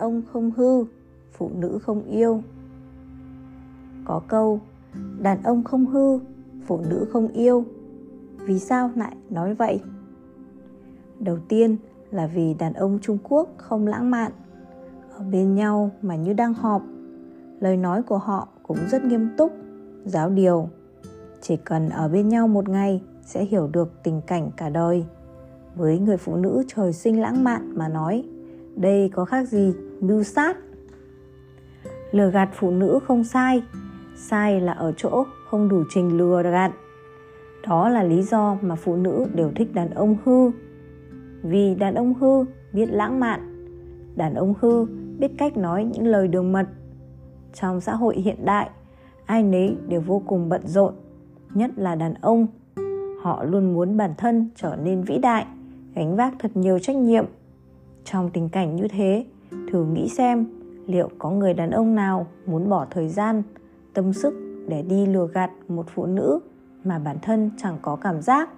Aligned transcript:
ông 0.00 0.22
không 0.32 0.50
hư, 0.50 0.84
phụ 1.32 1.50
nữ 1.58 1.78
không 1.82 2.02
yêu. 2.04 2.42
Có 4.04 4.20
câu, 4.28 4.60
đàn 5.22 5.42
ông 5.42 5.64
không 5.64 5.86
hư, 5.86 6.18
phụ 6.66 6.80
nữ 6.90 7.06
không 7.12 7.28
yêu. 7.28 7.64
Vì 8.36 8.58
sao 8.58 8.90
lại 8.96 9.16
nói 9.30 9.54
vậy? 9.54 9.80
Đầu 11.18 11.38
tiên 11.48 11.76
là 12.10 12.26
vì 12.26 12.54
đàn 12.54 12.72
ông 12.72 12.98
trung 13.02 13.18
quốc 13.28 13.48
không 13.56 13.86
lãng 13.86 14.10
mạn. 14.10 14.32
Ở 15.14 15.24
bên 15.32 15.54
nhau 15.54 15.90
mà 16.02 16.16
như 16.16 16.32
đang 16.32 16.54
họp, 16.54 16.82
lời 17.60 17.76
nói 17.76 18.02
của 18.02 18.18
họ 18.18 18.48
cũng 18.62 18.78
rất 18.90 19.04
nghiêm 19.04 19.28
túc, 19.36 19.52
giáo 20.04 20.30
điều. 20.30 20.68
Chỉ 21.40 21.56
cần 21.56 21.88
ở 21.88 22.08
bên 22.08 22.28
nhau 22.28 22.48
một 22.48 22.68
ngày 22.68 23.02
sẽ 23.22 23.44
hiểu 23.44 23.68
được 23.72 24.02
tình 24.02 24.20
cảnh 24.26 24.50
cả 24.56 24.68
đời. 24.68 25.04
Với 25.76 25.98
người 25.98 26.16
phụ 26.16 26.36
nữ 26.36 26.62
trời 26.68 26.92
sinh 26.92 27.20
lãng 27.20 27.44
mạn 27.44 27.72
mà 27.74 27.88
nói, 27.88 28.24
đây 28.76 29.10
có 29.14 29.24
khác 29.24 29.48
gì? 29.48 29.72
Mưu 30.00 30.22
sát. 30.22 30.56
Lừa 32.12 32.30
gạt 32.30 32.48
phụ 32.54 32.70
nữ 32.70 32.98
không 33.06 33.24
sai 33.24 33.62
sai 34.16 34.60
là 34.60 34.72
ở 34.72 34.92
chỗ 34.96 35.24
không 35.46 35.68
đủ 35.68 35.84
trình 35.90 36.18
lừa 36.18 36.42
gạt 36.42 36.72
đó 37.66 37.88
là 37.88 38.02
lý 38.02 38.22
do 38.22 38.56
mà 38.60 38.74
phụ 38.74 38.96
nữ 38.96 39.26
đều 39.34 39.50
thích 39.56 39.74
đàn 39.74 39.90
ông 39.90 40.16
hư. 40.24 40.50
Vì 41.42 41.74
đàn 41.74 41.94
ông 41.94 42.14
hư 42.14 42.44
biết 42.72 42.86
lãng 42.86 43.20
mạn, 43.20 43.40
đàn 44.16 44.34
ông 44.34 44.54
hư 44.60 44.86
biết 45.18 45.30
cách 45.38 45.56
nói 45.56 45.84
những 45.84 46.06
lời 46.06 46.28
đường 46.28 46.52
mật. 46.52 46.66
Trong 47.54 47.80
xã 47.80 47.94
hội 47.94 48.16
hiện 48.16 48.44
đại, 48.44 48.70
ai 49.26 49.42
nấy 49.42 49.76
đều 49.88 50.00
vô 50.00 50.22
cùng 50.26 50.48
bận 50.48 50.66
rộn, 50.66 50.94
nhất 51.54 51.70
là 51.76 51.94
đàn 51.94 52.14
ông. 52.14 52.46
Họ 53.22 53.44
luôn 53.44 53.74
muốn 53.74 53.96
bản 53.96 54.14
thân 54.18 54.50
trở 54.56 54.76
nên 54.82 55.02
vĩ 55.02 55.18
đại, 55.18 55.46
gánh 55.94 56.16
vác 56.16 56.34
thật 56.38 56.50
nhiều 56.54 56.78
trách 56.78 56.96
nhiệm. 56.96 57.24
Trong 58.04 58.30
tình 58.30 58.48
cảnh 58.48 58.76
như 58.76 58.88
thế 58.88 59.26
thử 59.72 59.84
nghĩ 59.84 60.08
xem, 60.08 60.46
liệu 60.86 61.08
có 61.18 61.30
người 61.30 61.54
đàn 61.54 61.70
ông 61.70 61.94
nào 61.94 62.26
muốn 62.46 62.68
bỏ 62.68 62.86
thời 62.90 63.08
gian, 63.08 63.42
tâm 63.94 64.12
sức 64.12 64.34
để 64.68 64.82
đi 64.82 65.06
lừa 65.06 65.26
gạt 65.26 65.50
một 65.68 65.86
phụ 65.94 66.06
nữ 66.06 66.38
mà 66.84 66.98
bản 66.98 67.16
thân 67.22 67.50
chẳng 67.56 67.76
có 67.82 67.96
cảm 67.96 68.22
giác? 68.22 68.50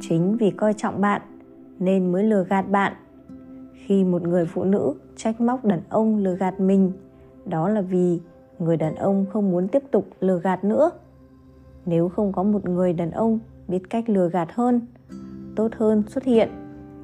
Chính 0.00 0.36
vì 0.36 0.50
coi 0.50 0.74
trọng 0.74 1.00
bạn 1.00 1.22
nên 1.78 2.12
mới 2.12 2.24
lừa 2.24 2.44
gạt 2.44 2.70
bạn. 2.70 2.92
Khi 3.72 4.04
một 4.04 4.22
người 4.22 4.46
phụ 4.46 4.64
nữ 4.64 4.94
trách 5.16 5.40
móc 5.40 5.64
đàn 5.64 5.80
ông 5.88 6.18
lừa 6.18 6.36
gạt 6.36 6.60
mình, 6.60 6.92
đó 7.44 7.68
là 7.68 7.80
vì 7.80 8.20
người 8.58 8.76
đàn 8.76 8.94
ông 8.94 9.26
không 9.32 9.50
muốn 9.50 9.68
tiếp 9.68 9.82
tục 9.90 10.08
lừa 10.20 10.40
gạt 10.40 10.64
nữa. 10.64 10.90
Nếu 11.86 12.08
không 12.08 12.32
có 12.32 12.42
một 12.42 12.68
người 12.68 12.92
đàn 12.92 13.10
ông 13.10 13.38
biết 13.68 13.90
cách 13.90 14.08
lừa 14.08 14.28
gạt 14.28 14.48
hơn, 14.52 14.80
tốt 15.56 15.68
hơn 15.76 16.02
xuất 16.08 16.24
hiện, 16.24 16.48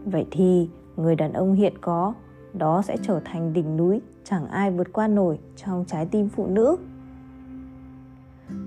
vậy 0.05 0.27
thì 0.31 0.69
người 0.97 1.17
đàn 1.17 1.33
ông 1.33 1.55
hiện 1.55 1.73
có 1.81 2.15
đó 2.55 2.83
sẽ 2.83 2.97
trở 3.03 3.21
thành 3.25 3.53
đỉnh 3.53 3.77
núi, 3.77 4.01
chẳng 4.25 4.47
ai 4.47 4.71
vượt 4.71 4.93
qua 4.93 5.09
nổi 5.09 5.39
trong 5.57 5.85
trái 5.89 6.07
tim 6.07 6.29
phụ 6.29 6.47
nữ. 6.47 6.77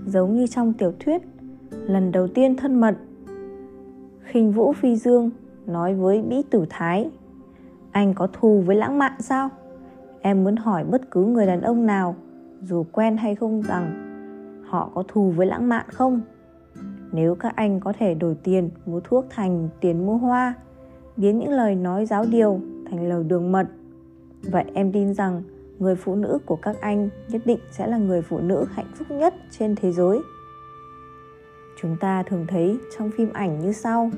Giống 0.06 0.36
như 0.36 0.48
trong 0.48 0.74
tiểu 0.74 0.94
thuyết, 1.00 1.22
lần 1.70 2.12
đầu 2.12 2.28
tiên 2.28 2.56
thân 2.56 2.80
mật. 2.80 2.96
Khinh 4.24 4.52
vũ 4.52 4.74
phi 4.74 4.96
dương 4.96 5.30
nói 5.66 5.94
với 5.94 6.22
bĩ 6.22 6.42
tử 6.50 6.66
thái, 6.70 7.10
anh 7.92 8.14
có 8.14 8.28
thù 8.34 8.64
với 8.66 8.76
lãng 8.76 8.98
mạn 8.98 9.14
sao? 9.20 9.50
Em 10.22 10.44
muốn 10.44 10.56
hỏi 10.56 10.84
bất 10.84 11.12
cứ 11.12 11.26
người 11.26 11.48
đàn 11.48 11.62
ông 11.62 11.86
nào, 11.86 12.16
dù 12.62 12.86
quen 12.92 13.18
hay 13.18 13.36
không 13.36 13.62
rằng 13.62 14.02
họ 14.70 14.92
có 14.96 15.04
thù 15.08 15.32
với 15.32 15.48
lãng 15.48 15.70
mạn 15.70 15.86
không? 15.90 16.22
Nếu 17.12 17.36
các 17.36 17.56
anh 17.56 17.80
có 17.80 17.94
thể 18.00 18.14
đổi 18.14 18.36
tiền 18.44 18.70
mua 18.86 19.00
thuốc 19.00 19.26
thành 19.30 19.70
tiền 19.80 20.06
mua 20.06 20.18
hoa, 20.18 20.54
biến 21.18 21.40
những 21.40 21.52
lời 21.52 21.76
nói 21.76 22.06
giáo 22.06 22.26
điều 22.32 22.60
thành 22.90 23.10
lời 23.10 23.24
đường 23.24 23.52
mật. 23.52 23.68
Vậy 24.44 24.66
em 24.74 24.92
tin 24.92 25.14
rằng 25.14 25.44
người 25.80 25.96
phụ 25.96 26.16
nữ 26.16 26.40
của 26.46 26.56
các 26.56 26.82
anh 26.82 27.10
nhất 27.30 27.42
định 27.46 27.60
sẽ 27.72 27.88
là 27.88 27.98
người 27.98 28.22
phụ 28.22 28.40
nữ 28.40 28.66
hạnh 28.72 28.92
phúc 28.96 29.12
nhất 29.12 29.34
trên 29.52 29.76
thế 29.76 29.92
giới. 29.92 30.22
Chúng 31.82 31.98
ta 32.00 32.24
thường 32.24 32.46
thấy 32.48 32.80
trong 32.98 33.12
phim 33.18 33.34
ảnh 33.34 33.60
như 33.60 33.72
sau. 33.72 34.12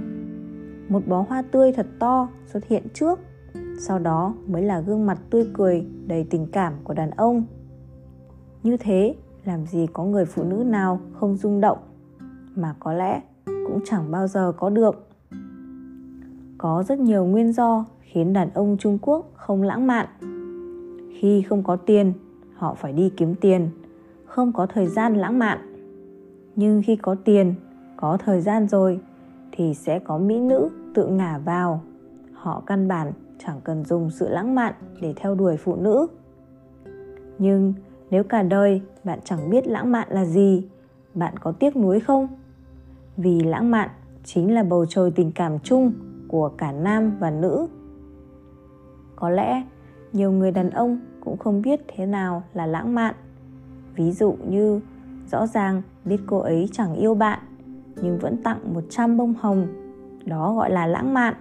Một 0.89 1.07
bó 1.07 1.25
hoa 1.29 1.41
tươi 1.41 1.71
thật 1.71 1.87
to 1.99 2.29
xuất 2.45 2.67
hiện 2.67 2.83
trước, 2.93 3.19
sau 3.79 3.99
đó 3.99 4.33
mới 4.47 4.61
là 4.61 4.79
gương 4.79 5.05
mặt 5.05 5.19
tươi 5.29 5.49
cười 5.53 5.85
đầy 6.07 6.27
tình 6.29 6.47
cảm 6.51 6.73
của 6.83 6.93
đàn 6.93 7.11
ông. 7.11 7.43
Như 8.63 8.77
thế, 8.77 9.15
làm 9.45 9.65
gì 9.65 9.87
có 9.93 10.03
người 10.03 10.25
phụ 10.25 10.43
nữ 10.43 10.63
nào 10.63 11.01
không 11.13 11.37
rung 11.37 11.61
động, 11.61 11.77
mà 12.55 12.75
có 12.79 12.93
lẽ 12.93 13.21
cũng 13.45 13.79
chẳng 13.85 14.11
bao 14.11 14.27
giờ 14.27 14.51
có 14.57 14.69
được. 14.69 15.07
Có 16.57 16.83
rất 16.87 16.99
nhiều 16.99 17.25
nguyên 17.25 17.53
do 17.53 17.85
khiến 18.17 18.33
đàn 18.33 18.49
ông 18.53 18.77
trung 18.79 18.97
quốc 19.01 19.31
không 19.33 19.63
lãng 19.63 19.87
mạn. 19.87 20.07
Khi 21.19 21.41
không 21.41 21.63
có 21.63 21.75
tiền, 21.75 22.13
họ 22.55 22.73
phải 22.73 22.93
đi 22.93 23.11
kiếm 23.17 23.35
tiền, 23.35 23.69
không 24.25 24.53
có 24.53 24.65
thời 24.65 24.87
gian 24.87 25.13
lãng 25.13 25.39
mạn. 25.39 25.57
Nhưng 26.55 26.81
khi 26.85 26.95
có 26.95 27.15
tiền, 27.15 27.55
có 27.97 28.17
thời 28.25 28.41
gian 28.41 28.67
rồi, 28.67 28.99
thì 29.51 29.73
sẽ 29.73 29.99
có 29.99 30.17
mỹ 30.17 30.39
nữ 30.39 30.69
tự 30.93 31.07
ngả 31.07 31.37
vào. 31.37 31.81
Họ 32.33 32.63
căn 32.65 32.87
bản 32.87 33.11
chẳng 33.45 33.61
cần 33.63 33.85
dùng 33.85 34.09
sự 34.09 34.29
lãng 34.29 34.55
mạn 34.55 34.73
để 35.01 35.13
theo 35.15 35.35
đuổi 35.35 35.57
phụ 35.57 35.75
nữ. 35.75 36.07
Nhưng 37.37 37.73
nếu 38.09 38.23
cả 38.23 38.43
đời 38.43 38.81
bạn 39.03 39.19
chẳng 39.23 39.49
biết 39.49 39.67
lãng 39.67 39.91
mạn 39.91 40.07
là 40.11 40.25
gì, 40.25 40.67
bạn 41.13 41.37
có 41.37 41.51
tiếc 41.51 41.75
nuối 41.75 41.99
không? 41.99 42.27
Vì 43.17 43.39
lãng 43.39 43.71
mạn 43.71 43.89
chính 44.23 44.53
là 44.53 44.63
bầu 44.63 44.85
trời 44.85 45.11
tình 45.11 45.31
cảm 45.31 45.59
chung 45.59 45.93
của 46.27 46.49
cả 46.49 46.71
nam 46.71 47.11
và 47.19 47.31
nữ 47.31 47.67
có 49.17 49.29
lẽ 49.29 49.63
nhiều 50.13 50.31
người 50.31 50.51
đàn 50.51 50.69
ông 50.69 50.99
cũng 51.19 51.37
không 51.37 51.61
biết 51.61 51.81
thế 51.87 52.05
nào 52.05 52.43
là 52.53 52.65
lãng 52.65 52.95
mạn. 52.95 53.15
Ví 53.95 54.11
dụ 54.11 54.37
như, 54.49 54.81
rõ 55.31 55.47
ràng 55.47 55.81
biết 56.05 56.17
cô 56.25 56.39
ấy 56.39 56.69
chẳng 56.71 56.95
yêu 56.95 57.15
bạn, 57.15 57.39
nhưng 58.01 58.19
vẫn 58.19 58.43
tặng 58.43 58.73
100 58.73 59.17
bông 59.17 59.33
hồng. 59.33 59.67
Đó 60.25 60.53
gọi 60.53 60.71
là 60.71 60.87
lãng 60.87 61.13
mạn. 61.13 61.33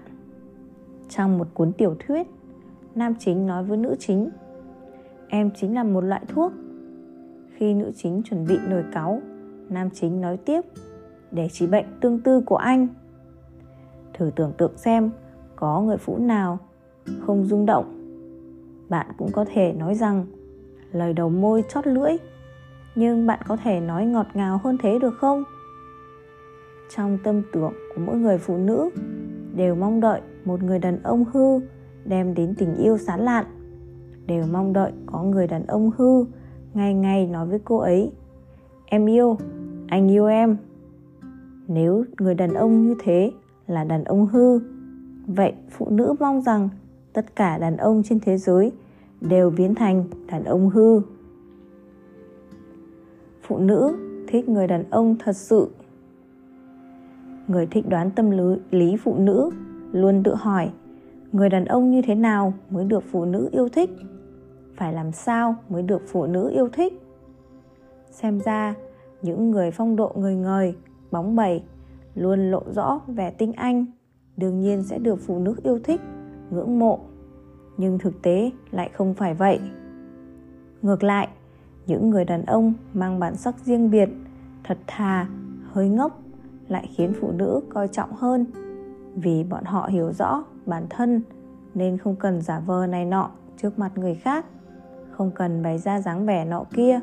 Trong 1.09 1.39
một 1.39 1.49
cuốn 1.55 1.73
tiểu 1.73 1.97
thuyết, 2.07 2.27
nam 2.95 3.15
chính 3.19 3.47
nói 3.47 3.65
với 3.65 3.77
nữ 3.77 3.97
chính, 3.99 4.31
em 5.29 5.51
chính 5.51 5.75
là 5.75 5.85
một 5.85 6.01
loại 6.01 6.23
thuốc. 6.29 6.53
Khi 7.55 7.75
nữ 7.75 7.93
chính 7.97 8.23
chuẩn 8.23 8.47
bị 8.47 8.59
nổi 8.69 8.85
cáu, 8.93 9.21
nam 9.69 9.91
chính 9.91 10.21
nói 10.21 10.37
tiếp, 10.37 10.61
để 11.31 11.49
trị 11.49 11.67
bệnh 11.67 11.87
tương 12.01 12.21
tư 12.21 12.41
của 12.41 12.57
anh. 12.57 12.89
Thử 14.15 14.31
tưởng 14.37 14.53
tượng 14.59 14.77
xem, 14.77 15.11
có 15.57 15.81
người 15.81 15.97
phụ 15.97 16.19
nào 16.19 16.59
không 17.21 17.45
rung 17.45 17.67
động. 17.67 17.85
Bạn 18.89 19.07
cũng 19.19 19.33
có 19.33 19.45
thể 19.55 19.73
nói 19.73 19.95
rằng 19.95 20.27
lời 20.93 21.13
đầu 21.13 21.29
môi 21.29 21.65
chót 21.69 21.87
lưỡi, 21.87 22.13
nhưng 22.95 23.27
bạn 23.27 23.41
có 23.49 23.57
thể 23.57 23.81
nói 23.81 24.07
ngọt 24.07 24.27
ngào 24.35 24.61
hơn 24.65 24.77
thế 24.83 24.99
được 24.99 25.15
không? 25.19 25.45
Trong 26.97 27.19
tâm 27.25 27.43
tưởng 27.53 27.73
của 27.95 28.01
mỗi 28.07 28.17
người 28.17 28.39
phụ 28.39 28.57
nữ, 28.57 28.91
đều 29.57 29.75
mong 29.75 30.01
đợi 30.01 30.21
một 30.45 30.63
người 30.63 30.79
đàn 30.79 31.03
ông 31.03 31.25
hư 31.33 31.61
đem 32.05 32.35
đến 32.35 32.55
tình 32.59 32.77
yêu 32.77 32.99
sán 32.99 33.21
lạn. 33.21 33.45
Đều 34.27 34.45
mong 34.53 34.73
đợi 34.73 34.93
có 35.07 35.23
người 35.23 35.47
đàn 35.47 35.67
ông 35.67 35.91
hư 35.97 36.25
ngày 36.75 36.95
ngày 36.95 37.27
nói 37.27 37.47
với 37.47 37.59
cô 37.65 37.77
ấy, 37.77 38.13
em 38.87 39.07
yêu, 39.07 39.37
anh 39.89 40.11
yêu 40.11 40.27
em. 40.27 40.57
Nếu 41.69 42.05
người 42.19 42.35
đàn 42.35 42.55
ông 42.55 42.87
như 42.87 42.95
thế 42.99 43.33
là 43.67 43.85
đàn 43.85 44.05
ông 44.05 44.27
hư, 44.27 44.61
vậy 45.27 45.53
phụ 45.71 45.91
nữ 45.91 46.15
mong 46.21 46.43
rằng 46.43 46.69
tất 47.17 47.37
cả 47.37 47.59
đàn 47.59 47.77
ông 47.77 48.03
trên 48.03 48.21
thế 48.21 48.39
giới 48.39 48.73
đều 49.21 49.51
biến 49.51 49.75
thành 49.75 50.05
đàn 50.27 50.45
ông 50.45 50.71
hư. 50.71 51.01
Phụ 53.43 53.59
nữ 53.59 53.97
thích 54.29 54.49
người 54.49 54.67
đàn 54.67 54.91
ông 54.91 55.17
thật 55.19 55.37
sự. 55.37 55.69
Người 57.49 57.67
thích 57.67 57.89
đoán 57.89 58.11
tâm 58.11 58.31
lý 58.71 58.97
phụ 58.97 59.15
nữ 59.19 59.51
luôn 59.93 60.23
tự 60.23 60.35
hỏi, 60.35 60.71
người 61.33 61.49
đàn 61.49 61.65
ông 61.65 61.91
như 61.91 62.03
thế 62.03 62.15
nào 62.15 62.53
mới 62.71 62.85
được 62.85 63.05
phụ 63.11 63.25
nữ 63.25 63.49
yêu 63.53 63.69
thích? 63.69 63.91
Phải 64.77 64.93
làm 64.93 65.13
sao 65.13 65.57
mới 65.69 65.83
được 65.83 66.03
phụ 66.07 66.27
nữ 66.27 66.51
yêu 66.51 66.69
thích? 66.73 66.93
Xem 68.11 68.41
ra, 68.41 68.75
những 69.23 69.51
người 69.51 69.71
phong 69.71 69.97
độ 69.97 70.13
người 70.17 70.35
ngời, 70.35 70.75
bóng 71.11 71.37
bẩy 71.37 71.63
luôn 72.15 72.51
lộ 72.51 72.63
rõ 72.75 73.01
vẻ 73.07 73.31
tinh 73.31 73.53
anh, 73.53 73.87
đương 74.37 74.61
nhiên 74.61 74.83
sẽ 74.83 74.99
được 74.99 75.19
phụ 75.27 75.39
nữ 75.39 75.55
yêu 75.63 75.79
thích 75.85 76.01
ngưỡng 76.51 76.79
mộ 76.79 77.01
nhưng 77.77 77.99
thực 77.99 78.23
tế 78.23 78.51
lại 78.71 78.91
không 78.95 79.15
phải 79.15 79.35
vậy. 79.35 79.61
Ngược 80.83 81.03
lại, 81.03 81.29
những 81.87 82.11
người 82.11 82.25
đàn 82.25 82.45
ông 82.45 82.75
mang 82.95 83.19
bản 83.19 83.37
sắc 83.37 83.55
riêng 83.65 83.91
biệt, 83.91 84.09
thật 84.65 84.79
thà, 84.87 85.27
hơi 85.73 85.89
ngốc 85.89 86.19
lại 86.69 86.89
khiến 86.95 87.13
phụ 87.21 87.33
nữ 87.33 87.61
coi 87.69 87.89
trọng 87.89 88.13
hơn. 88.13 88.47
Vì 89.15 89.45
bọn 89.45 89.65
họ 89.65 89.87
hiểu 89.87 90.13
rõ 90.13 90.45
bản 90.67 90.87
thân 90.91 91.23
nên 91.75 91.99
không 91.99 92.17
cần 92.17 92.41
giả 92.41 92.61
vờ 92.61 92.87
này 92.87 93.05
nọ 93.05 93.31
trước 93.57 93.79
mặt 93.79 93.93
người 93.99 94.15
khác, 94.15 94.47
không 95.11 95.31
cần 95.31 95.63
bày 95.63 95.79
ra 95.79 96.01
dáng 96.01 96.27
vẻ 96.27 96.45
nọ 96.45 96.65
kia. 96.75 97.01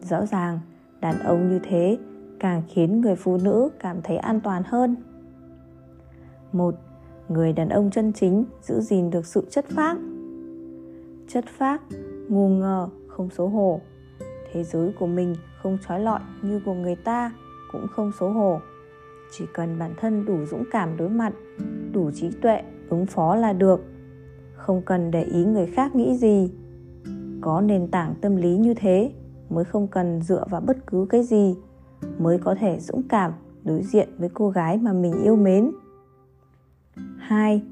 Rõ 0.00 0.26
ràng, 0.26 0.60
đàn 1.00 1.18
ông 1.18 1.48
như 1.48 1.60
thế 1.62 1.98
càng 2.40 2.62
khiến 2.68 3.00
người 3.00 3.16
phụ 3.16 3.38
nữ 3.44 3.68
cảm 3.78 4.02
thấy 4.02 4.16
an 4.16 4.40
toàn 4.40 4.62
hơn. 4.66 4.96
Một 6.52 6.74
người 7.28 7.52
đàn 7.52 7.68
ông 7.68 7.90
chân 7.90 8.12
chính 8.12 8.44
giữ 8.62 8.80
gìn 8.80 9.10
được 9.10 9.26
sự 9.26 9.46
chất 9.50 9.64
phác. 9.68 9.98
Chất 11.28 11.44
phác, 11.46 11.82
ngu 12.28 12.48
ngờ 12.48 12.88
không 13.06 13.30
xấu 13.30 13.48
hổ. 13.48 13.80
Thế 14.52 14.64
giới 14.64 14.92
của 14.98 15.06
mình 15.06 15.34
không 15.62 15.78
trói 15.88 16.00
lọi 16.00 16.20
như 16.42 16.60
của 16.64 16.74
người 16.74 16.96
ta 16.96 17.32
cũng 17.72 17.86
không 17.90 18.12
xấu 18.20 18.30
hổ. 18.30 18.58
Chỉ 19.32 19.44
cần 19.54 19.78
bản 19.78 19.94
thân 20.00 20.24
đủ 20.24 20.44
dũng 20.46 20.64
cảm 20.70 20.96
đối 20.96 21.08
mặt, 21.08 21.32
đủ 21.92 22.10
trí 22.10 22.30
tuệ 22.30 22.62
ứng 22.88 23.06
phó 23.06 23.36
là 23.36 23.52
được. 23.52 23.80
Không 24.54 24.82
cần 24.82 25.10
để 25.10 25.22
ý 25.22 25.44
người 25.44 25.66
khác 25.66 25.94
nghĩ 25.94 26.16
gì. 26.16 26.50
Có 27.40 27.60
nền 27.60 27.88
tảng 27.88 28.14
tâm 28.20 28.36
lý 28.36 28.56
như 28.56 28.74
thế 28.74 29.12
mới 29.50 29.64
không 29.64 29.88
cần 29.88 30.22
dựa 30.22 30.44
vào 30.50 30.60
bất 30.60 30.86
cứ 30.86 31.06
cái 31.10 31.22
gì, 31.22 31.56
mới 32.18 32.38
có 32.38 32.54
thể 32.60 32.78
dũng 32.80 33.02
cảm 33.08 33.32
đối 33.64 33.82
diện 33.82 34.08
với 34.18 34.28
cô 34.34 34.50
gái 34.50 34.78
mà 34.78 34.92
mình 34.92 35.22
yêu 35.24 35.36
mến. 35.36 35.70
2. 37.26 37.62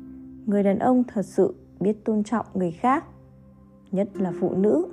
Người 0.46 0.62
đàn 0.62 0.78
ông 0.78 1.04
thật 1.04 1.22
sự 1.22 1.54
biết 1.80 2.04
tôn 2.04 2.24
trọng 2.24 2.46
người 2.54 2.70
khác, 2.70 3.04
nhất 3.92 4.08
là 4.14 4.32
phụ 4.40 4.54
nữ. 4.54 4.86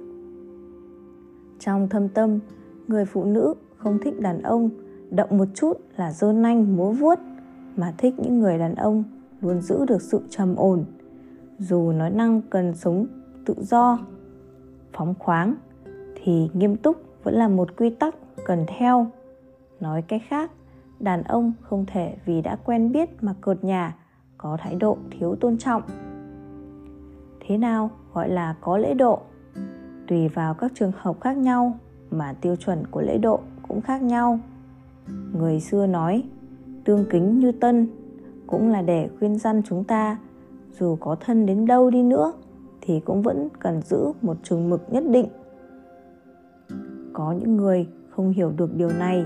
Trong 1.59 1.89
thâm 1.89 2.09
tâm, 2.09 2.39
người 2.87 3.05
phụ 3.05 3.23
nữ 3.23 3.53
không 3.77 3.99
thích 4.03 4.19
đàn 4.19 4.41
ông 4.41 4.69
động 5.09 5.37
một 5.37 5.47
chút 5.53 5.77
là 5.97 6.11
dơ 6.11 6.33
nanh 6.33 6.77
múa 6.77 6.91
vuốt 6.91 7.19
mà 7.75 7.93
thích 7.97 8.13
những 8.17 8.39
người 8.39 8.57
đàn 8.57 8.75
ông 8.75 9.03
luôn 9.41 9.61
giữ 9.61 9.85
được 9.85 10.01
sự 10.01 10.21
trầm 10.29 10.55
ổn 10.55 10.85
dù 11.59 11.91
nói 11.91 12.09
năng 12.09 12.41
cần 12.41 12.75
sống 12.75 13.05
tự 13.45 13.53
do 13.57 13.99
phóng 14.93 15.13
khoáng 15.19 15.55
thì 16.23 16.49
nghiêm 16.53 16.75
túc 16.75 16.97
vẫn 17.23 17.35
là 17.35 17.47
một 17.47 17.77
quy 17.77 17.89
tắc 17.89 18.15
cần 18.45 18.65
theo 18.77 19.07
nói 19.79 20.01
cách 20.01 20.21
khác 20.27 20.51
đàn 20.99 21.23
ông 21.23 21.53
không 21.61 21.85
thể 21.87 22.15
vì 22.25 22.41
đã 22.41 22.55
quen 22.55 22.91
biết 22.91 23.09
mà 23.23 23.33
cợt 23.41 23.63
nhà 23.63 23.95
có 24.41 24.57
thái 24.59 24.75
độ 24.75 24.97
thiếu 25.11 25.35
tôn 25.35 25.57
trọng. 25.57 25.81
Thế 27.39 27.57
nào 27.57 27.89
gọi 28.13 28.29
là 28.29 28.55
có 28.61 28.77
lễ 28.77 28.93
độ? 28.93 29.19
Tùy 30.07 30.27
vào 30.27 30.53
các 30.53 30.71
trường 30.75 30.91
hợp 30.95 31.21
khác 31.21 31.37
nhau 31.37 31.77
mà 32.11 32.33
tiêu 32.41 32.55
chuẩn 32.55 32.87
của 32.91 33.01
lễ 33.01 33.17
độ 33.17 33.39
cũng 33.67 33.81
khác 33.81 34.01
nhau. 34.01 34.39
Người 35.33 35.59
xưa 35.59 35.87
nói, 35.87 36.23
tương 36.85 37.05
kính 37.09 37.39
như 37.39 37.51
tân 37.51 37.87
cũng 38.47 38.69
là 38.69 38.81
để 38.81 39.09
khuyên 39.19 39.37
răn 39.37 39.61
chúng 39.63 39.83
ta, 39.83 40.17
dù 40.79 40.97
có 40.99 41.15
thân 41.19 41.45
đến 41.45 41.65
đâu 41.65 41.89
đi 41.89 42.03
nữa 42.03 42.33
thì 42.81 42.99
cũng 42.99 43.21
vẫn 43.21 43.49
cần 43.59 43.81
giữ 43.81 44.11
một 44.21 44.37
chừng 44.43 44.69
mực 44.69 44.93
nhất 44.93 45.03
định. 45.09 45.27
Có 47.13 47.31
những 47.31 47.57
người 47.57 47.87
không 48.09 48.31
hiểu 48.31 48.51
được 48.57 48.75
điều 48.75 48.89
này, 48.89 49.25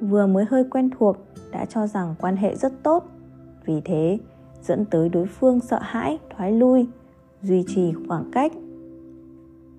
vừa 0.00 0.26
mới 0.26 0.44
hơi 0.44 0.64
quen 0.64 0.90
thuộc 0.98 1.16
đã 1.52 1.64
cho 1.64 1.86
rằng 1.86 2.14
quan 2.20 2.36
hệ 2.36 2.56
rất 2.56 2.72
tốt. 2.82 3.08
Vì 3.64 3.80
thế 3.84 4.18
dẫn 4.62 4.84
tới 4.84 5.08
đối 5.08 5.26
phương 5.26 5.60
sợ 5.60 5.78
hãi 5.82 6.18
thoái 6.30 6.52
lui 6.52 6.86
duy 7.42 7.64
trì 7.66 7.92
khoảng 8.08 8.30
cách 8.32 8.52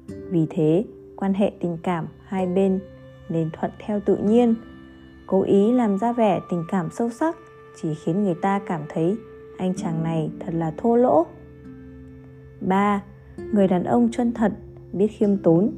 vì 0.08 0.48
thế 0.50 0.86
quan 1.16 1.34
hệ 1.34 1.52
tình 1.60 1.78
cảm 1.84 2.08
hai 2.26 2.48
bên 2.48 2.80
nên 3.30 3.50
thuận 3.54 3.72
theo 3.80 4.00
tự 4.06 4.18
nhiên 4.18 4.56
cố 5.28 5.44
ý 5.44 5.72
làm 5.72 5.98
ra 5.98 6.14
vẻ 6.14 6.40
tình 6.50 6.64
cảm 6.68 6.90
sâu 6.92 7.10
sắc 7.10 7.36
chỉ 7.82 7.94
khiến 7.94 8.24
người 8.24 8.36
ta 8.42 8.60
cảm 8.68 8.82
thấy 8.90 9.18
anh 9.58 9.74
chàng 9.76 10.04
này 10.04 10.30
thật 10.40 10.54
là 10.54 10.74
thô 10.78 10.96
lỗ 10.96 11.26
3. 12.62 13.04
Người 13.54 13.68
đàn 13.68 13.84
ông 13.84 14.10
chân 14.12 14.32
thật, 14.34 14.52
biết 14.94 15.08
khiêm 15.08 15.38
tốn, 15.38 15.72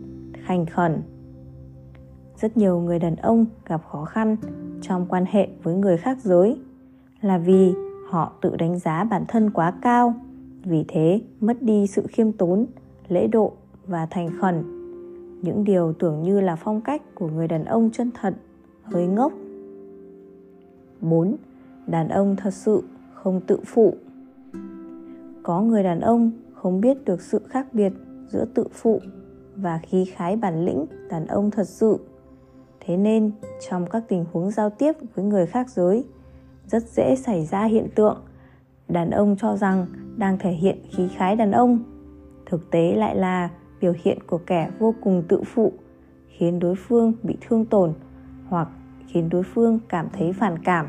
thành 0.48 0.66
khẩn. 0.66 1.02
Rất 2.42 2.58
nhiều 2.58 2.80
người 2.80 3.00
đàn 3.00 3.16
ông 3.16 3.46
gặp 3.66 3.82
khó 3.90 4.06
khăn 4.06 4.38
trong 4.82 5.06
quan 5.10 5.26
hệ 5.30 5.48
với 5.64 5.76
người 5.76 5.98
khác 5.98 6.18
giới 6.24 6.60
là 7.22 7.38
vì 7.38 7.74
họ 8.14 8.32
tự 8.42 8.56
đánh 8.56 8.80
giá 8.80 9.04
bản 9.04 9.26
thân 9.28 9.50
quá 9.50 9.74
cao, 9.82 10.14
vì 10.64 10.86
thế 10.88 11.22
mất 11.40 11.62
đi 11.62 11.88
sự 11.88 12.06
khiêm 12.10 12.32
tốn, 12.32 12.66
lễ 13.08 13.28
độ 13.28 13.54
và 13.88 14.06
thành 14.06 14.30
khẩn. 14.42 14.64
Những 15.42 15.64
điều 15.64 15.94
tưởng 15.94 16.24
như 16.24 16.40
là 16.42 16.56
phong 16.56 16.82
cách 16.82 17.02
của 17.16 17.28
người 17.28 17.48
đàn 17.48 17.66
ông 17.66 17.90
chân 17.94 18.12
thật, 18.22 18.34
hơi 18.84 19.08
ngốc. 19.08 19.34
4. 21.02 21.36
Đàn 21.88 22.10
ông 22.10 22.36
thật 22.36 22.54
sự 22.54 22.84
không 23.14 23.42
tự 23.48 23.60
phụ. 23.66 23.96
Có 25.44 25.62
người 25.62 25.84
đàn 25.84 26.00
ông 26.00 26.32
không 26.54 26.82
biết 26.82 27.06
được 27.06 27.22
sự 27.22 27.42
khác 27.48 27.68
biệt 27.74 27.94
giữa 28.28 28.46
tự 28.54 28.68
phụ 28.74 29.00
và 29.56 29.80
khí 29.84 30.06
khái 30.06 30.36
bản 30.36 30.66
lĩnh 30.66 30.86
đàn 31.10 31.28
ông 31.28 31.52
thật 31.52 31.68
sự 31.68 31.98
thế 32.80 32.98
nên 32.98 33.32
trong 33.70 33.86
các 33.90 34.04
tình 34.08 34.26
huống 34.32 34.52
giao 34.52 34.70
tiếp 34.70 34.92
với 35.16 35.26
người 35.26 35.46
khác 35.46 35.70
giới 35.70 36.04
rất 36.68 36.84
dễ 36.84 37.16
xảy 37.16 37.46
ra 37.46 37.64
hiện 37.64 37.88
tượng. 37.96 38.18
Đàn 38.88 39.12
ông 39.12 39.36
cho 39.40 39.58
rằng 39.58 39.86
đang 40.18 40.38
thể 40.38 40.52
hiện 40.52 40.78
khí 40.92 41.08
khái 41.08 41.36
đàn 41.36 41.52
ông. 41.52 41.80
Thực 42.46 42.72
tế 42.72 42.96
lại 42.96 43.16
là 43.16 43.50
biểu 43.82 43.94
hiện 44.04 44.18
của 44.28 44.38
kẻ 44.38 44.72
vô 44.80 44.96
cùng 45.02 45.24
tự 45.28 45.44
phụ, 45.44 45.74
khiến 46.28 46.60
đối 46.60 46.76
phương 46.76 47.14
bị 47.24 47.38
thương 47.42 47.66
tổn 47.66 47.94
hoặc 48.50 48.68
khiến 49.08 49.30
đối 49.30 49.44
phương 49.44 49.80
cảm 49.90 50.08
thấy 50.14 50.34
phản 50.34 50.60
cảm. 50.64 50.88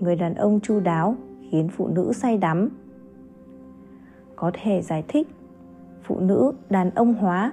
Người 0.00 0.16
đàn 0.16 0.34
ông 0.34 0.60
chu 0.60 0.80
đáo 0.80 1.16
khiến 1.50 1.68
phụ 1.68 1.88
nữ 1.88 2.12
say 2.12 2.38
đắm. 2.38 2.68
Có 4.36 4.50
thể 4.62 4.82
giải 4.82 5.04
thích, 5.08 5.28
phụ 6.02 6.20
nữ 6.20 6.52
đàn 6.70 6.90
ông 6.90 7.14
hóa 7.14 7.52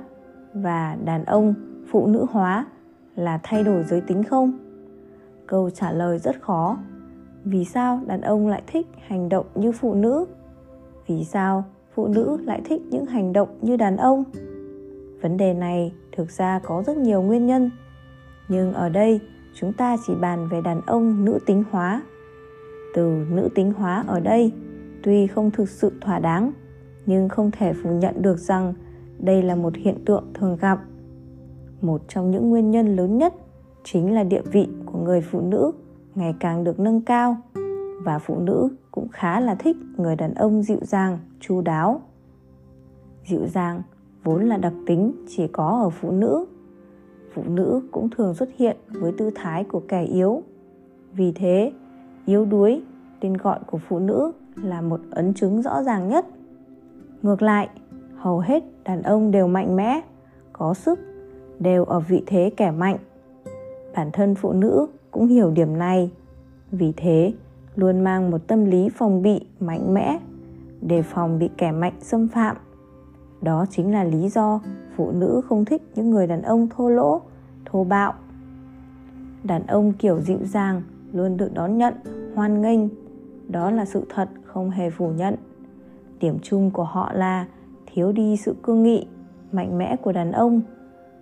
và 0.53 0.97
đàn 1.05 1.25
ông 1.25 1.53
phụ 1.91 2.07
nữ 2.07 2.25
hóa 2.29 2.65
là 3.15 3.39
thay 3.43 3.63
đổi 3.63 3.83
giới 3.83 4.01
tính 4.01 4.23
không? 4.23 4.62
Câu 5.47 5.69
trả 5.69 5.91
lời 5.91 6.19
rất 6.19 6.41
khó. 6.41 6.77
Vì 7.43 7.65
sao 7.65 7.99
đàn 8.05 8.21
ông 8.21 8.47
lại 8.47 8.63
thích 8.67 8.87
hành 9.07 9.29
động 9.29 9.45
như 9.55 9.71
phụ 9.71 9.93
nữ? 9.93 10.25
Vì 11.07 11.23
sao 11.23 11.63
phụ 11.93 12.07
nữ 12.07 12.37
lại 12.43 12.61
thích 12.65 12.81
những 12.89 13.05
hành 13.05 13.33
động 13.33 13.49
như 13.61 13.77
đàn 13.77 13.97
ông? 13.97 14.23
Vấn 15.21 15.37
đề 15.37 15.53
này 15.53 15.93
thực 16.11 16.31
ra 16.31 16.59
có 16.59 16.83
rất 16.87 16.97
nhiều 16.97 17.21
nguyên 17.21 17.45
nhân. 17.45 17.71
Nhưng 18.47 18.73
ở 18.73 18.89
đây, 18.89 19.19
chúng 19.55 19.73
ta 19.73 19.97
chỉ 20.07 20.13
bàn 20.21 20.47
về 20.51 20.61
đàn 20.61 20.81
ông 20.81 21.25
nữ 21.25 21.39
tính 21.45 21.63
hóa. 21.71 22.01
Từ 22.93 23.25
nữ 23.29 23.49
tính 23.55 23.73
hóa 23.73 24.03
ở 24.07 24.19
đây, 24.19 24.51
tuy 25.03 25.27
không 25.27 25.51
thực 25.51 25.69
sự 25.69 25.91
thỏa 26.01 26.19
đáng, 26.19 26.51
nhưng 27.05 27.29
không 27.29 27.51
thể 27.51 27.73
phủ 27.73 27.89
nhận 27.89 28.21
được 28.21 28.37
rằng 28.37 28.73
đây 29.19 29.43
là 29.43 29.55
một 29.55 29.75
hiện 29.75 30.05
tượng 30.05 30.23
thường 30.33 30.57
gặp. 30.61 30.79
Một 31.81 32.01
trong 32.07 32.31
những 32.31 32.49
nguyên 32.49 32.71
nhân 32.71 32.95
lớn 32.95 33.17
nhất 33.17 33.33
chính 33.83 34.13
là 34.13 34.23
địa 34.23 34.41
vị 34.51 34.67
của 34.93 34.99
người 34.99 35.21
phụ 35.21 35.41
nữ 35.41 35.71
ngày 36.15 36.35
càng 36.39 36.63
được 36.63 36.79
nâng 36.79 37.01
cao 37.01 37.37
và 38.03 38.19
phụ 38.19 38.39
nữ 38.39 38.69
cũng 38.91 39.07
khá 39.07 39.39
là 39.39 39.55
thích 39.55 39.77
người 39.97 40.15
đàn 40.15 40.33
ông 40.33 40.63
dịu 40.63 40.79
dàng, 40.81 41.19
chu 41.39 41.62
đáo. 41.62 42.01
Dịu 43.25 43.47
dàng 43.47 43.81
vốn 44.23 44.45
là 44.45 44.57
đặc 44.57 44.73
tính 44.85 45.12
chỉ 45.27 45.47
có 45.47 45.81
ở 45.83 45.89
phụ 45.89 46.12
nữ. 46.12 46.45
Phụ 47.33 47.43
nữ 47.47 47.81
cũng 47.91 48.09
thường 48.09 48.33
xuất 48.33 48.50
hiện 48.55 48.77
với 48.88 49.12
tư 49.17 49.31
thái 49.35 49.63
của 49.63 49.81
kẻ 49.88 50.03
yếu. 50.03 50.43
Vì 51.13 51.31
thế, 51.31 51.71
yếu 52.25 52.45
đuối, 52.45 52.81
tên 53.19 53.33
gọi 53.33 53.59
của 53.67 53.77
phụ 53.77 54.00
nữ 54.00 54.31
là 54.55 54.81
một 54.81 55.00
ấn 55.12 55.33
chứng 55.33 55.62
rõ 55.62 55.83
ràng 55.83 56.07
nhất. 56.07 56.25
Ngược 57.21 57.41
lại, 57.41 57.69
hầu 58.15 58.39
hết 58.39 58.63
đàn 58.83 59.01
ông 59.01 59.31
đều 59.31 59.47
mạnh 59.47 59.75
mẽ, 59.75 60.01
có 60.53 60.73
sức, 60.73 61.00
đều 61.59 61.85
ở 61.85 62.00
vị 62.00 62.23
thế 62.25 62.51
kẻ 62.57 62.71
mạnh 62.71 62.97
bản 63.95 64.12
thân 64.13 64.35
phụ 64.35 64.53
nữ 64.53 64.88
cũng 65.12 65.27
hiểu 65.27 65.51
điểm 65.51 65.77
này. 65.77 66.12
Vì 66.71 66.93
thế, 66.97 67.33
luôn 67.75 68.00
mang 68.00 68.31
một 68.31 68.47
tâm 68.47 68.65
lý 68.65 68.89
phòng 68.89 69.21
bị 69.21 69.45
mạnh 69.59 69.93
mẽ, 69.93 70.19
đề 70.81 71.01
phòng 71.01 71.39
bị 71.39 71.50
kẻ 71.57 71.71
mạnh 71.71 71.93
xâm 72.00 72.27
phạm. 72.27 72.57
Đó 73.41 73.65
chính 73.69 73.91
là 73.91 74.03
lý 74.03 74.29
do 74.29 74.59
phụ 74.95 75.12
nữ 75.12 75.41
không 75.45 75.65
thích 75.65 75.81
những 75.95 76.09
người 76.09 76.27
đàn 76.27 76.41
ông 76.41 76.67
thô 76.75 76.89
lỗ, 76.89 77.21
thô 77.65 77.83
bạo. 77.83 78.13
Đàn 79.43 79.67
ông 79.67 79.93
kiểu 79.93 80.19
dịu 80.21 80.39
dàng, 80.43 80.81
luôn 81.13 81.38
được 81.38 81.53
đón 81.53 81.77
nhận, 81.77 81.93
hoan 82.35 82.62
nghênh. 82.62 82.79
Đó 83.47 83.71
là 83.71 83.85
sự 83.85 84.05
thật, 84.09 84.29
không 84.45 84.69
hề 84.69 84.89
phủ 84.89 85.12
nhận. 85.12 85.35
Điểm 86.19 86.38
chung 86.41 86.71
của 86.71 86.83
họ 86.83 87.12
là 87.13 87.45
thiếu 87.85 88.12
đi 88.12 88.38
sự 88.38 88.55
cương 88.63 88.83
nghị 88.83 89.07
mạnh 89.51 89.77
mẽ 89.77 89.95
của 89.95 90.12
đàn 90.12 90.31
ông 90.31 90.62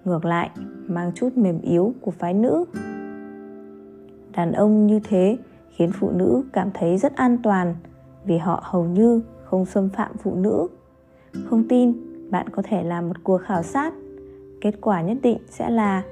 ngược 0.05 0.25
lại, 0.25 0.49
mang 0.87 1.11
chút 1.15 1.29
mềm 1.37 1.61
yếu 1.61 1.93
của 2.01 2.11
phái 2.11 2.33
nữ. 2.33 2.65
Đàn 4.31 4.51
ông 4.51 4.87
như 4.87 4.99
thế 5.03 5.37
khiến 5.69 5.91
phụ 5.99 6.11
nữ 6.11 6.43
cảm 6.53 6.69
thấy 6.73 6.97
rất 6.97 7.15
an 7.15 7.37
toàn 7.43 7.75
vì 8.25 8.37
họ 8.37 8.63
hầu 8.63 8.85
như 8.85 9.21
không 9.43 9.65
xâm 9.65 9.89
phạm 9.89 10.11
phụ 10.23 10.35
nữ. 10.35 10.67
Không 11.49 11.67
tin 11.67 11.93
bạn 12.31 12.49
có 12.49 12.61
thể 12.65 12.83
làm 12.83 13.07
một 13.07 13.15
cuộc 13.23 13.37
khảo 13.37 13.63
sát, 13.63 13.93
kết 14.61 14.75
quả 14.81 15.01
nhất 15.01 15.17
định 15.21 15.37
sẽ 15.49 15.69
là 15.69 16.03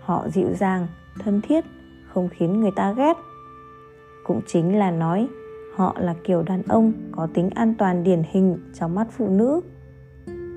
họ 0.00 0.28
dịu 0.28 0.48
dàng, 0.54 0.86
thân 1.18 1.40
thiết, 1.40 1.64
không 2.08 2.28
khiến 2.28 2.60
người 2.60 2.70
ta 2.76 2.92
ghét. 2.92 3.16
Cũng 4.24 4.40
chính 4.46 4.78
là 4.78 4.90
nói, 4.90 5.28
họ 5.74 5.96
là 5.98 6.14
kiểu 6.24 6.42
đàn 6.42 6.62
ông 6.62 6.92
có 7.12 7.28
tính 7.34 7.50
an 7.54 7.74
toàn 7.78 8.04
điển 8.04 8.22
hình 8.30 8.58
trong 8.74 8.94
mắt 8.94 9.06
phụ 9.10 9.28
nữ. 9.28 9.60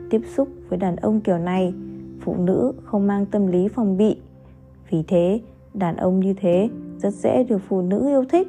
Tiếp 0.09 0.21
xúc 0.35 0.47
với 0.69 0.79
đàn 0.79 0.95
ông 0.95 1.21
kiểu 1.21 1.37
này 1.37 1.73
phụ 2.21 2.35
nữ 2.37 2.73
không 2.83 3.07
mang 3.07 3.25
tâm 3.25 3.47
lý 3.47 3.67
phòng 3.67 3.97
bị. 3.97 4.17
Vì 4.89 5.03
thế, 5.07 5.41
đàn 5.73 5.95
ông 5.95 6.19
như 6.19 6.33
thế 6.33 6.69
rất 6.97 7.13
dễ 7.13 7.43
được 7.43 7.61
phụ 7.67 7.81
nữ 7.81 8.07
yêu 8.07 8.25
thích. 8.29 8.47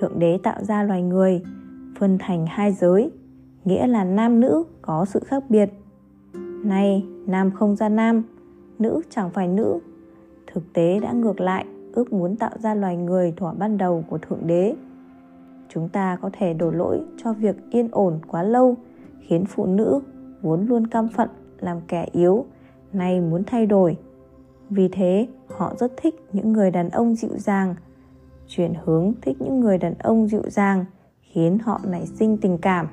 Thượng 0.00 0.18
đế 0.18 0.38
tạo 0.42 0.64
ra 0.64 0.82
loài 0.82 1.02
người, 1.02 1.42
phân 1.98 2.18
thành 2.20 2.46
hai 2.48 2.72
giới, 2.72 3.10
nghĩa 3.64 3.86
là 3.86 4.04
nam 4.04 4.40
nữ 4.40 4.64
có 4.82 5.04
sự 5.04 5.20
khác 5.26 5.44
biệt. 5.48 5.70
Nay, 6.64 7.06
nam 7.26 7.50
không 7.50 7.76
ra 7.76 7.88
nam, 7.88 8.22
nữ 8.78 9.00
chẳng 9.10 9.30
phải 9.30 9.48
nữ. 9.48 9.78
Thực 10.52 10.72
tế 10.72 11.00
đã 11.00 11.12
ngược 11.12 11.40
lại, 11.40 11.66
ước 11.92 12.12
muốn 12.12 12.36
tạo 12.36 12.50
ra 12.58 12.74
loài 12.74 12.96
người 12.96 13.32
thỏa 13.36 13.52
ban 13.52 13.78
đầu 13.78 14.04
của 14.10 14.18
thượng 14.18 14.46
đế. 14.46 14.74
Chúng 15.68 15.88
ta 15.88 16.16
có 16.22 16.30
thể 16.32 16.54
đổ 16.54 16.70
lỗi 16.70 17.00
cho 17.24 17.32
việc 17.32 17.56
yên 17.70 17.88
ổn 17.92 18.18
quá 18.28 18.42
lâu, 18.42 18.76
khiến 19.20 19.44
phụ 19.44 19.66
nữ 19.66 20.00
vốn 20.42 20.66
luôn 20.66 20.86
căm 20.86 21.08
phận 21.08 21.28
làm 21.64 21.80
kẻ 21.88 22.06
yếu, 22.12 22.44
nay 22.92 23.20
muốn 23.20 23.44
thay 23.44 23.66
đổi. 23.66 23.96
Vì 24.70 24.88
thế, 24.88 25.28
họ 25.48 25.74
rất 25.78 25.92
thích 25.96 26.14
những 26.32 26.52
người 26.52 26.70
đàn 26.70 26.90
ông 26.90 27.14
dịu 27.14 27.38
dàng. 27.38 27.74
Chuyển 28.48 28.74
hướng 28.84 29.12
thích 29.22 29.36
những 29.40 29.60
người 29.60 29.78
đàn 29.78 29.94
ông 29.98 30.28
dịu 30.28 30.42
dàng 30.46 30.84
khiến 31.20 31.58
họ 31.58 31.80
nảy 31.84 32.06
sinh 32.06 32.36
tình 32.36 32.58
cảm. 32.58 32.86